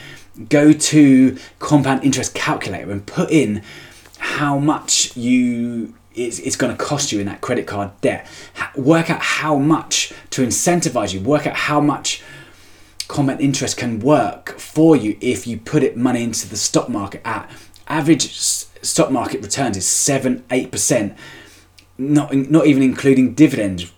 [0.48, 3.62] Go to compound interest calculator and put in
[4.18, 8.26] how much you it's, it's going to cost you in that credit card debt.
[8.76, 11.20] Work out how much to incentivize you.
[11.20, 12.22] Work out how much
[13.08, 17.20] compound interest can work for you if you put it money into the stock market
[17.24, 17.50] at
[17.88, 21.16] average stock market returns is seven eight percent.
[21.98, 23.92] Not not even including dividends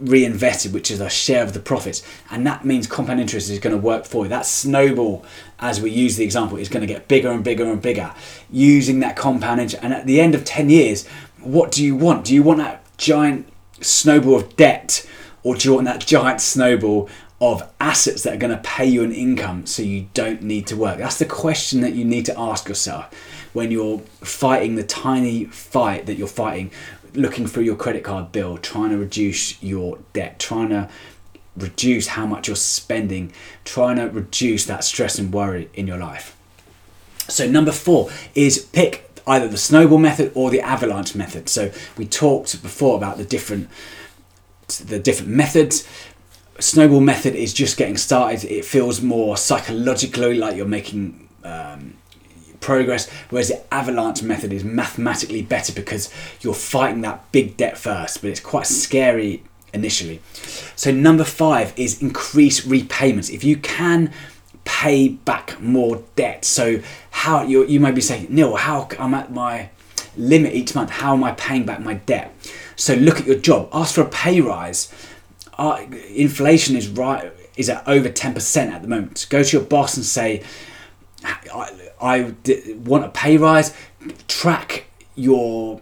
[0.00, 3.74] reinvested, which is a share of the profits, and that means compound interest is going
[3.74, 4.28] to work for you.
[4.28, 5.24] That snowball,
[5.58, 8.12] as we use the example, is going to get bigger and bigger and bigger
[8.50, 9.82] using that compound interest.
[9.82, 11.06] And at the end of 10 years,
[11.40, 12.24] what do you want?
[12.24, 13.48] Do you want that giant
[13.80, 15.06] snowball of debt,
[15.42, 17.08] or do you want that giant snowball
[17.40, 20.76] of assets that are going to pay you an income so you don't need to
[20.76, 20.98] work?
[20.98, 23.12] That's the question that you need to ask yourself
[23.52, 26.70] when you're fighting the tiny fight that you're fighting,
[27.14, 30.88] looking through your credit card bill, trying to reduce your debt, trying to
[31.56, 33.32] reduce how much you're spending,
[33.64, 36.36] trying to reduce that stress and worry in your life.
[37.28, 41.48] So, number four is pick either the snowball method or the avalanche method.
[41.48, 43.68] So we talked before about the different
[44.84, 45.86] the different methods.
[46.58, 48.44] Snowball method is just getting started.
[48.44, 51.94] It feels more psychologically like you're making um,
[52.60, 58.22] progress, whereas the avalanche method is mathematically better because you're fighting that big debt first,
[58.22, 60.20] but it's quite scary initially.
[60.74, 63.28] So number five is increase repayments.
[63.30, 64.12] If you can
[64.64, 66.44] pay back more debt.
[66.44, 69.70] So how you you may be saying, Neil, how I'm at my
[70.16, 70.90] limit each month.
[70.90, 72.34] How am I paying back my debt?
[72.74, 73.68] So look at your job.
[73.72, 74.92] Ask for a pay rise.
[75.56, 79.26] Uh, inflation is right is at over ten percent at the moment.
[79.30, 80.42] Go to your boss and say,
[81.24, 82.34] I
[82.84, 83.74] want a pay rise.
[84.28, 85.80] Track your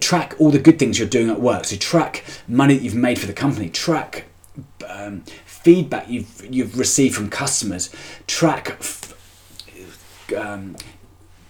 [0.00, 1.64] track all the good things you're doing at work.
[1.64, 3.68] So track money that you've made for the company.
[3.70, 4.24] Track
[4.88, 7.90] um, feedback you've you've received from customers.
[8.26, 9.14] Track f-
[10.36, 10.76] um,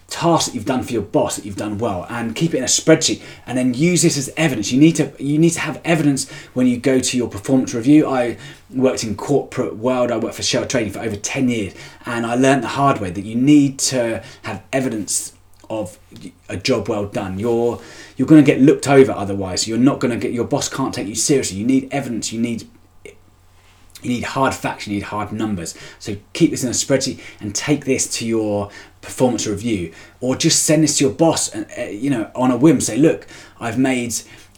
[0.07, 2.63] tasks that you've done for your boss that you've done well and keep it in
[2.63, 5.81] a spreadsheet and then use this as evidence you need to you need to have
[5.83, 8.37] evidence when you go to your performance review i
[8.69, 11.73] worked in corporate world i worked for shell trading for over 10 years
[12.05, 15.33] and i learned the hard way that you need to have evidence
[15.69, 15.97] of
[16.49, 17.79] a job well done you're
[18.15, 20.93] you're going to get looked over otherwise you're not going to get your boss can't
[20.93, 22.67] take you seriously you need evidence you need
[24.01, 25.75] you need hard facts, you need hard numbers.
[25.99, 28.69] So keep this in a spreadsheet and take this to your
[29.01, 32.57] performance review, or just send this to your boss, and uh, you know, on a
[32.57, 32.79] whim.
[32.79, 33.27] Say, look,
[33.59, 34.13] I've made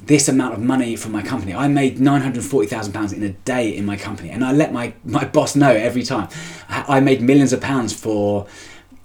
[0.05, 1.53] this amount of money for my company.
[1.53, 4.51] I made nine hundred forty thousand pounds in a day in my company, and I
[4.51, 6.27] let my my boss know every time.
[6.67, 8.45] I made millions of pounds for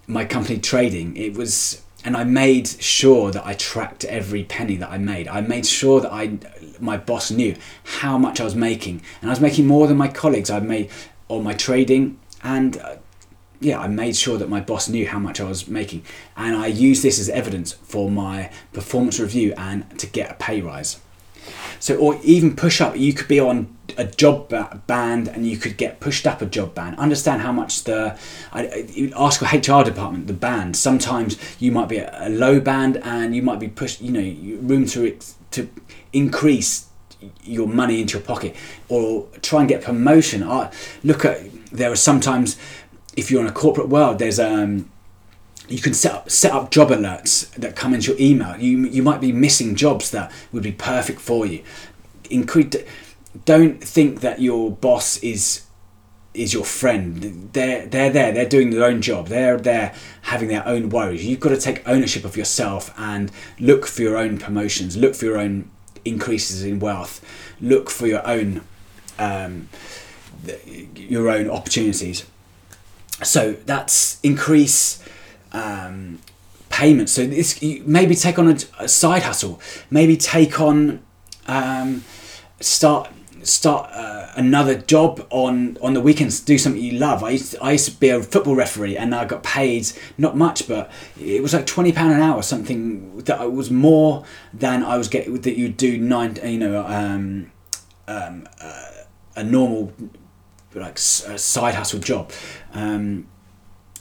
[0.06, 1.16] my company trading.
[1.16, 5.26] It was and I made sure that I tracked every penny that I made.
[5.26, 6.38] I made sure that I,
[6.78, 10.08] my boss knew how much I was making, and I was making more than my
[10.08, 10.50] colleagues.
[10.50, 10.90] I made
[11.28, 12.96] on my trading, and uh,
[13.60, 16.04] yeah, I made sure that my boss knew how much I was making,
[16.36, 20.60] and I used this as evidence for my performance review and to get a pay
[20.60, 21.00] rise.
[21.80, 24.48] So, or even push up, you could be on a job
[24.86, 26.98] band and you could get pushed up a job band.
[26.98, 28.18] Understand how much the,
[28.52, 30.76] I, ask your HR department, the band.
[30.76, 34.86] Sometimes you might be a low band and you might be pushed, you know, room
[34.86, 35.18] to,
[35.52, 35.68] to
[36.12, 36.88] increase
[37.42, 38.54] your money into your pocket
[38.88, 40.42] or try and get promotion.
[40.42, 42.58] I, look at, there are sometimes,
[43.16, 44.90] if you're in a corporate world, there's, um,
[45.68, 48.56] you can set up set up job alerts that come into your email.
[48.56, 51.62] You you might be missing jobs that would be perfect for you.
[52.30, 52.74] Increase.
[53.44, 55.64] Don't think that your boss is
[56.34, 57.50] is your friend.
[57.52, 58.32] They're they're there.
[58.32, 59.28] They're doing their own job.
[59.28, 61.24] They're there having their own worries.
[61.24, 64.96] You've got to take ownership of yourself and look for your own promotions.
[64.96, 65.70] Look for your own
[66.04, 67.24] increases in wealth.
[67.60, 68.62] Look for your own
[69.18, 69.68] um,
[70.94, 72.26] your own opportunities.
[73.22, 75.03] So that's increase
[75.54, 76.18] um,
[76.68, 77.12] payments.
[77.12, 79.60] So this maybe take on a, a side hustle.
[79.90, 81.02] Maybe take on
[81.46, 82.04] um,
[82.60, 83.10] start
[83.42, 86.40] start uh, another job on on the weekends.
[86.40, 87.22] Do something you love.
[87.22, 90.36] I used to, I used to be a football referee, and I got paid not
[90.36, 90.90] much, but
[91.20, 95.40] it was like twenty pound an hour, something that was more than I was getting
[95.40, 96.38] that you do nine.
[96.44, 97.52] You know, um,
[98.08, 98.90] um, uh,
[99.36, 99.92] a normal
[100.74, 102.32] like side hustle job.
[102.72, 103.28] Um,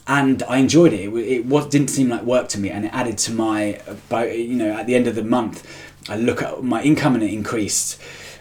[0.06, 1.00] and I enjoyed it.
[1.00, 3.80] It, it was didn't seem like work to me, and it added to my.
[4.10, 5.66] You know, at the end of the month,
[6.08, 8.00] I look at my income and it increased.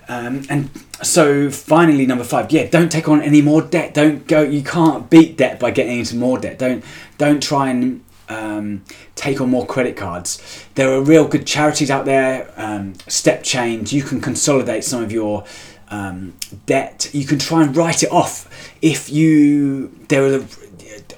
[0.10, 0.70] Um, and
[1.02, 3.94] so finally, number five, yeah, don't take on any more debt.
[3.94, 4.42] Don't go.
[4.42, 6.60] You can't beat debt by getting into more debt.
[6.60, 6.84] Don't
[7.18, 8.84] don't try and um,
[9.16, 10.68] take on more credit cards.
[10.76, 12.52] There are real good charities out there.
[12.58, 13.94] Um, StepChange.
[13.94, 15.46] You can consolidate some of your
[15.90, 16.34] um,
[16.66, 17.10] debt.
[17.14, 19.88] You can try and write it off if you.
[20.10, 20.46] There are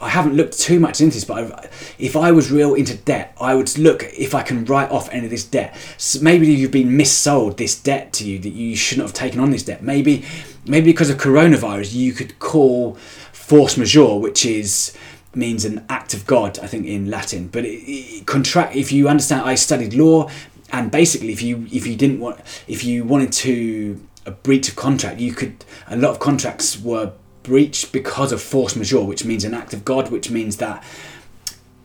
[0.05, 3.35] I haven't looked too much into this, but I've, if I was real into debt,
[3.41, 5.75] I would look if I can write off any of this debt.
[5.97, 9.49] So maybe you've been missold this debt to you that you shouldn't have taken on
[9.49, 9.81] this debt.
[9.81, 10.23] Maybe,
[10.63, 12.93] maybe because of coronavirus, you could call
[13.31, 14.95] force majeure, which is
[15.33, 17.47] means an act of God, I think in Latin.
[17.47, 18.75] But it, it, contract.
[18.75, 20.29] If you understand, I studied law,
[20.71, 24.69] and basically, if you if you didn't want, if you wanted to uh, a breach
[24.69, 25.65] of contract, you could.
[25.87, 27.13] A lot of contracts were
[27.45, 30.83] breached because of force majeure, which means an act of God, which means that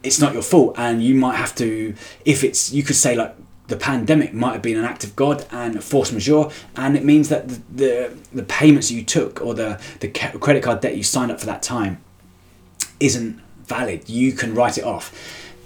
[0.03, 1.94] it's not your fault, and you might have to,
[2.25, 3.35] if it's, you could say like
[3.70, 7.29] the pandemic might have been an act of God and force majeure, and it means
[7.29, 11.31] that the the, the payments you took or the the credit card debt you signed
[11.31, 12.03] up for that time
[12.99, 14.09] isn't valid.
[14.09, 15.11] You can write it off.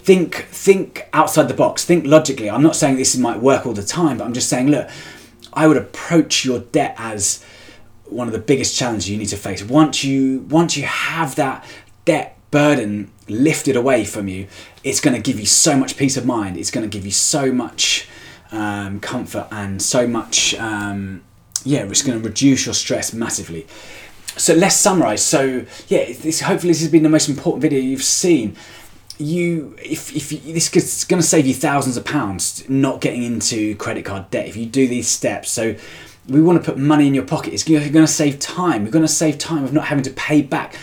[0.02, 1.85] Think think outside the box.
[1.85, 2.50] Think logically.
[2.50, 4.88] I'm not saying this might work all the time, but I'm just saying, look,
[5.54, 7.42] I would approach your debt as
[8.06, 9.62] one of the biggest challenges you need to face.
[9.62, 11.64] Once you once you have that
[12.04, 14.46] debt burden lifted away from you,
[14.82, 16.56] it's going to give you so much peace of mind.
[16.56, 18.08] It's going to give you so much
[18.52, 21.22] um, comfort and so much um,
[21.64, 21.84] yeah.
[21.84, 23.66] It's going to reduce your stress massively.
[24.36, 25.24] So let's summarize.
[25.24, 28.56] So yeah, this, hopefully this has been the most important video you've seen
[29.18, 33.22] you if, if you, this is going to save you thousands of pounds not getting
[33.22, 35.76] into credit card debt if you do these steps so
[36.29, 37.52] we want to put money in your pocket.
[37.52, 38.83] It's you're going to save time.
[38.83, 40.77] You're going to save time of not having to pay back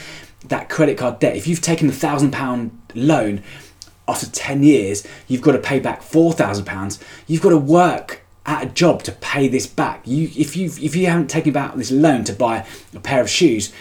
[0.47, 1.35] that credit card debt.
[1.35, 3.43] If you've taken a thousand pound loan
[4.07, 6.99] after 10 years, you've got to pay back four thousand pounds.
[7.27, 10.01] You've got to work at a job to pay this back.
[10.05, 13.29] You if you if you haven't taken out this loan to buy a pair of
[13.29, 13.73] shoes,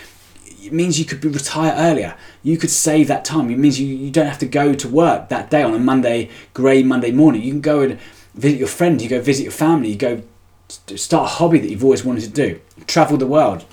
[0.63, 2.17] it means you could retire earlier.
[2.43, 3.51] You could save that time.
[3.51, 6.31] It means you, you don't have to go to work that day on a Monday,
[6.55, 7.43] grey Monday morning.
[7.43, 7.99] You can go and
[8.35, 9.01] visit your friend.
[9.01, 9.91] You go visit your family.
[9.91, 10.23] You go
[10.71, 12.61] start a hobby that you've always wanted to do.
[12.87, 13.65] Travel the world.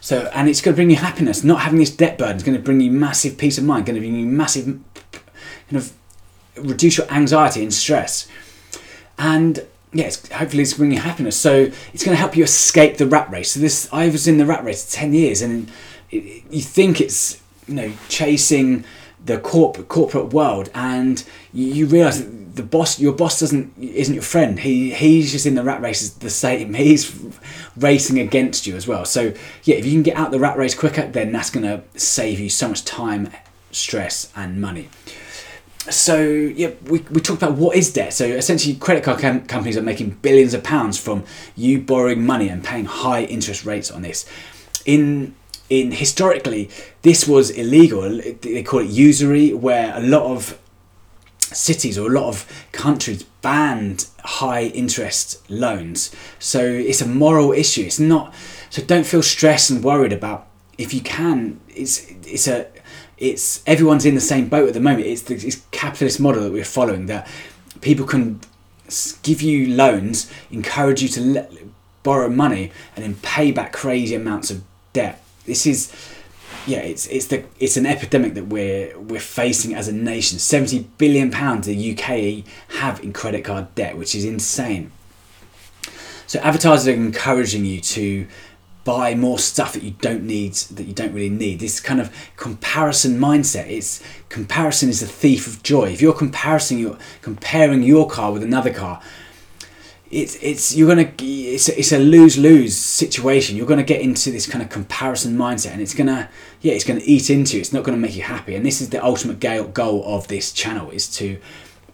[0.00, 1.42] So, and it's going to bring you happiness.
[1.42, 3.86] Not having this debt burden is going to bring you massive peace of mind.
[3.86, 5.92] Going to bring you massive, kind of,
[6.56, 8.28] reduce your anxiety and stress.
[9.18, 11.36] And yes, hopefully it's bringing happiness.
[11.36, 13.52] So it's going to help you escape the rat race.
[13.52, 15.70] So this, I was in the rat race ten years, and
[16.10, 18.84] it, you think it's you know chasing
[19.26, 21.22] the corporate corporate world, and
[21.52, 24.58] you, that the boss, your boss, doesn't isn't your friend.
[24.58, 26.74] He he's just in the rat race the same.
[26.74, 27.14] He's
[27.76, 29.04] racing against you as well.
[29.04, 31.82] So yeah, if you can get out the rat race quicker, then that's going to
[31.98, 33.30] save you so much time,
[33.70, 34.88] stress, and money
[35.90, 38.12] so yeah, we, we talked about what is debt.
[38.12, 41.24] So essentially, credit card com- companies are making billions of pounds from
[41.54, 44.28] you borrowing money and paying high interest rates on this.
[44.84, 45.34] In
[45.68, 46.70] in historically,
[47.02, 48.02] this was illegal.
[48.02, 50.58] They call it usury, where a lot of
[51.38, 56.14] cities or a lot of countries banned high interest loans.
[56.38, 57.82] So it's a moral issue.
[57.82, 58.34] It's not.
[58.70, 60.46] So don't feel stressed and worried about
[60.78, 61.60] if you can.
[61.68, 62.66] It's it's a
[63.18, 65.06] it's everyone's in the same boat at the moment.
[65.06, 67.28] It's the capitalist model that we're following that
[67.80, 68.40] people can
[69.22, 71.52] give you loans, encourage you to let,
[72.02, 74.62] borrow money, and then pay back crazy amounts of
[74.92, 75.22] debt.
[75.46, 75.92] This is
[76.66, 80.38] yeah, it's it's the it's an epidemic that we're we're facing as a nation.
[80.38, 82.44] Seventy billion pounds the UK
[82.78, 84.90] have in credit card debt, which is insane.
[86.26, 88.26] So advertisers are encouraging you to
[88.82, 92.08] buy more stuff that you don't need that you don't really need this kind of
[92.36, 98.08] comparison mindset it's comparison is the thief of joy if you're comparing your comparing your
[98.08, 99.02] car with another car
[100.10, 104.30] it's it's you're gonna it's a, it's a lose lose situation you're gonna get into
[104.30, 106.28] this kind of comparison mindset and it's gonna
[106.60, 108.90] yeah it's gonna eat into you it's not gonna make you happy and this is
[108.90, 109.40] the ultimate
[109.74, 111.38] goal of this channel is to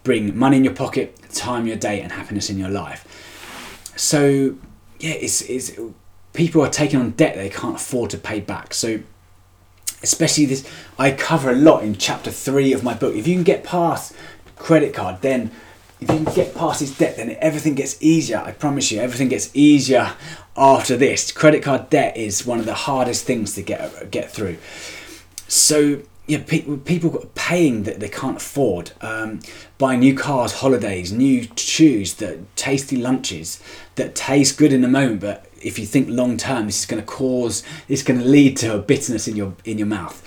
[0.03, 3.07] bring money in your pocket time your day and happiness in your life
[3.95, 4.55] so
[4.99, 5.79] yeah it's it's
[6.33, 8.73] people are taking on debt they can't afford to pay back.
[8.73, 8.99] So,
[10.01, 10.67] especially this,
[10.99, 13.15] I cover a lot in chapter three of my book.
[13.15, 14.13] If you can get past
[14.55, 15.51] credit card, then
[16.03, 18.37] if you can get past this debt, then everything gets easier.
[18.37, 20.13] I promise you, everything gets easier
[20.55, 21.31] after this.
[21.31, 24.57] Credit card debt is one of the hardest things to get get through.
[25.47, 29.39] So yeah, people people paying that they can't afford, um,
[29.77, 33.61] buying new cars, holidays, new shoes, that tasty lunches
[33.95, 37.01] that taste good in the moment, but if you think long term, this is going
[37.01, 40.21] to cause, it's going to lead to a bitterness in your in your mouth.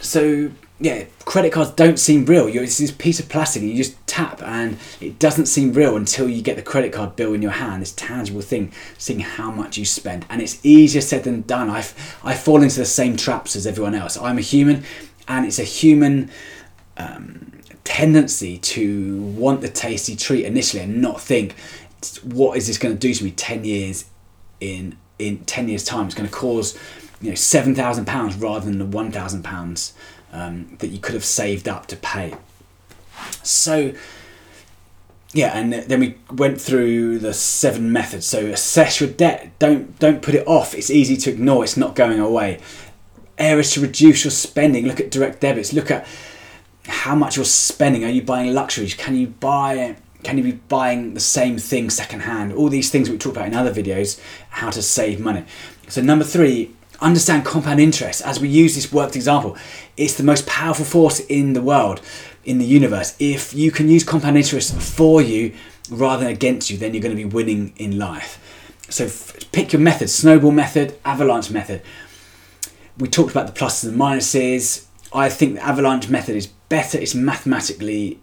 [0.00, 0.50] So
[0.80, 2.48] yeah, credit cards don't seem real.
[2.48, 6.28] You're, it's this piece of plastic, you just tap, and it doesn't seem real until
[6.28, 7.82] you get the credit card bill in your hand.
[7.82, 11.68] This tangible thing, seeing how much you spend, and it's easier said than done.
[11.68, 11.84] I
[12.24, 14.16] I fall into the same traps as everyone else.
[14.16, 14.84] I'm a human,
[15.28, 16.30] and it's a human.
[16.96, 17.52] Um,
[17.82, 21.54] tendency to want the tasty treat initially and not think
[22.22, 24.04] what is this going to do to me 10 years
[24.60, 26.78] in in 10 years time it's going to cause
[27.20, 29.94] you know 7000 pounds rather than the 1000 pounds
[30.32, 32.34] um, that you could have saved up to pay.
[33.42, 33.92] So
[35.32, 38.26] yeah and then we went through the seven methods.
[38.26, 39.50] So assess your debt.
[39.58, 40.74] Don't don't put it off.
[40.74, 41.64] It's easy to ignore.
[41.64, 42.60] It's not going away.
[43.38, 44.86] Areas to reduce your spending.
[44.86, 45.72] Look at direct debits.
[45.72, 46.06] Look at
[46.86, 48.04] how much you're spending.
[48.04, 48.94] Are you buying luxuries?
[48.94, 52.52] Can you buy can you be buying the same thing secondhand?
[52.52, 54.20] All these things we talked about in other videos,
[54.50, 55.44] how to save money.
[55.88, 58.22] So number three, understand compound interest.
[58.22, 59.56] As we use this worked example,
[59.96, 62.00] it's the most powerful force in the world,
[62.44, 63.16] in the universe.
[63.18, 65.54] If you can use compound interest for you
[65.90, 68.38] rather than against you, then you're going to be winning in life.
[68.88, 71.82] So f- pick your method: snowball method, avalanche method.
[72.98, 74.86] We talked about the pluses and minuses.
[75.12, 76.98] I think the avalanche method is better.
[76.98, 78.20] It's mathematically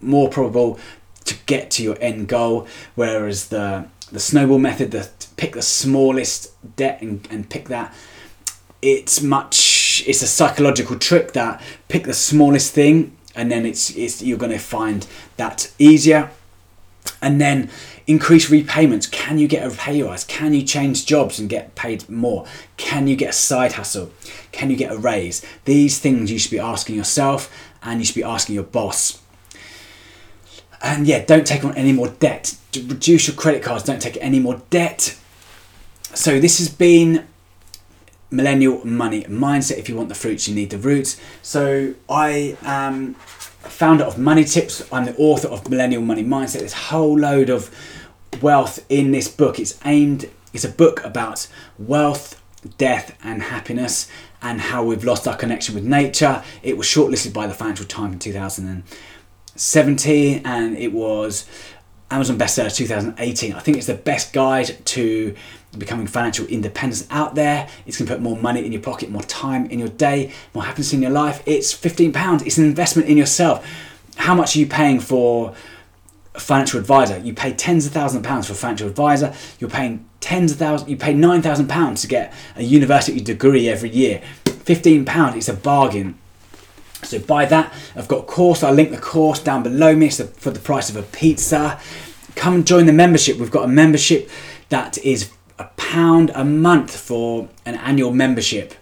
[0.00, 0.78] more probable
[1.24, 2.66] to get to your end goal.
[2.94, 7.94] Whereas the the snowball method, the pick the smallest debt and, and pick that,
[8.80, 14.20] it's much it's a psychological trick that pick the smallest thing and then it's, it's
[14.20, 15.06] you're going to find
[15.36, 16.30] that easier.
[17.22, 17.70] And then
[18.06, 19.06] increase repayments.
[19.06, 20.24] Can you get a pay rise?
[20.24, 22.46] Can you change jobs and get paid more?
[22.76, 24.10] Can you get a side hustle?
[24.50, 25.44] Can you get a raise?
[25.64, 27.50] These things you should be asking yourself
[27.82, 29.22] and you should be asking your boss.
[30.82, 32.56] And yeah, don't take on any more debt.
[32.74, 35.16] Reduce your credit cards, don't take any more debt.
[36.14, 37.26] So, this has been
[38.30, 39.78] Millennial Money Mindset.
[39.78, 41.20] If you want the fruits, you need the roots.
[41.42, 44.86] So, I am founder of Money Tipps.
[44.92, 46.72] I'm the author of Millennial Money Mindset.
[46.72, 47.74] A whole load of
[48.42, 49.58] wealth in this book.
[49.58, 51.48] It's aimed, it's a book about
[51.78, 52.40] wealth
[52.76, 54.08] death and happiness
[54.42, 56.42] and how we've lost our connection with nature.
[56.62, 61.46] It was shortlisted by the Financial Times in 2017 and it was
[62.10, 63.52] Amazon bestseller 2018.
[63.52, 65.34] I think it's the best guide to
[65.76, 67.68] becoming financial independence out there.
[67.86, 70.92] It's to put more money in your pocket, more time in your day, more happiness
[70.92, 71.42] in your life.
[71.44, 72.42] It's 15 pounds.
[72.42, 73.66] It's an investment in yourself.
[74.16, 75.54] How much are you paying for
[76.34, 77.18] a financial advisor?
[77.18, 79.34] You pay tens of thousands of pounds for a financial advisor.
[79.58, 80.90] You're paying tens of thousands.
[80.90, 84.22] You pay nine thousand pounds to get a university degree every year.
[84.46, 85.36] 15 pounds.
[85.36, 86.18] It's a bargain.
[87.02, 87.72] So buy that.
[87.94, 88.62] I've got a course.
[88.62, 91.80] I'll link the course down below me so for the price of a pizza.
[92.34, 93.38] Come and join the membership.
[93.38, 94.28] We've got a membership
[94.68, 98.74] that is a pound a month for an annual membership.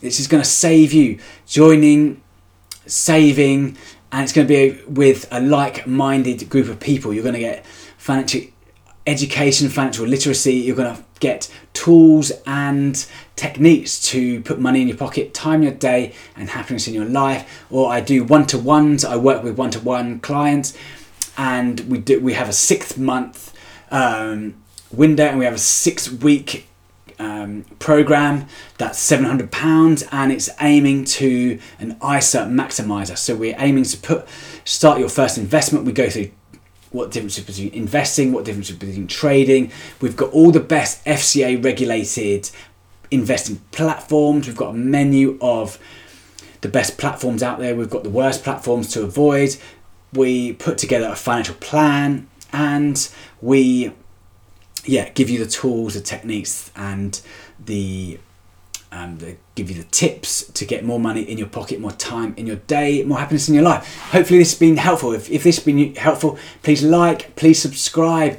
[0.00, 2.22] This is going to save you joining,
[2.86, 3.76] saving,
[4.12, 7.12] and it's going to be with a like-minded group of people.
[7.12, 7.66] You're going to get
[7.96, 8.42] financial
[9.06, 10.54] education, financial literacy.
[10.54, 13.06] You're going to get tools and
[13.36, 17.64] techniques to put money in your pocket, time your day, and happiness in your life.
[17.70, 19.04] Or I do one-to-ones.
[19.04, 20.76] I work with one-to-one clients,
[21.36, 22.20] and we do.
[22.20, 23.54] We have a six-month
[23.90, 24.54] um,
[24.90, 26.68] window, and we have a six-week
[27.18, 28.46] um, program
[28.76, 33.18] that's £700 and it's aiming to an ISA maximizer.
[33.18, 34.28] So we're aiming to put
[34.64, 35.84] start your first investment.
[35.84, 36.30] We go through
[36.90, 39.70] what difference between investing, what difference between trading.
[40.00, 42.50] We've got all the best FCA regulated
[43.10, 44.46] investing platforms.
[44.46, 45.78] We've got a menu of
[46.60, 47.74] the best platforms out there.
[47.74, 49.56] We've got the worst platforms to avoid.
[50.12, 53.08] We put together a financial plan and
[53.42, 53.92] we
[54.84, 57.20] yeah give you the tools, the techniques and
[57.62, 58.18] the
[59.54, 62.56] give you the tips to get more money in your pocket, more time in your
[62.56, 64.00] day, more happiness in your life.
[64.10, 65.12] Hopefully, this has been helpful.
[65.12, 68.38] If, if this has been helpful, please like, please subscribe,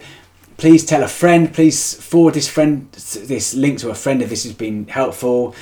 [0.57, 4.43] please tell a friend, please forward this friend this link to a friend if this
[4.43, 5.55] has been helpful.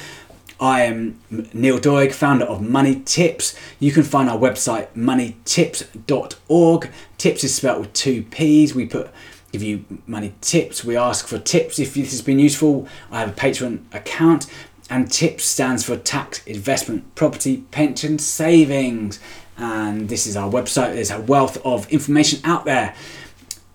[0.60, 3.56] I am Neil Doig, founder of Money Tipps.
[3.80, 6.90] You can find our website moneytipps.org.
[7.20, 8.74] Tipps is spelled with two P's.
[8.74, 9.12] We put
[9.52, 10.84] give you money tips.
[10.84, 12.88] We ask for tips if this has been useful.
[13.12, 14.48] I have a Patreon account
[14.90, 19.20] and TIPPS stands for tax, investment, property, pension, savings.
[19.58, 20.94] And this is our website.
[20.94, 22.96] There's a wealth of information out there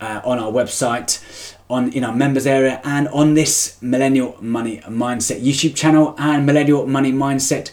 [0.00, 5.42] uh, on our website, on in our members area, and on this Millennial Money Mindset
[5.42, 7.70] YouTube channel and Millennial Money Mindset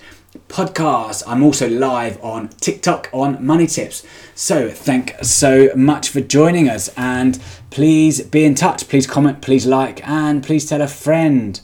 [0.48, 1.24] podcast.
[1.26, 4.06] I'm also live on TikTok on Money Tipps.
[4.36, 8.88] So thank so much for joining us, and please be in touch.
[8.88, 11.62] Please comment, please like, and please tell a friend.